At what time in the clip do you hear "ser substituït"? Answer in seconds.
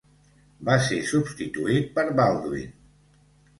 0.85-1.93